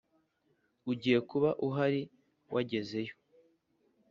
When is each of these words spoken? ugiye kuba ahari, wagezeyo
ugiye 0.91 1.19
kuba 1.29 1.49
ahari, 1.65 2.01
wagezeyo 2.53 3.13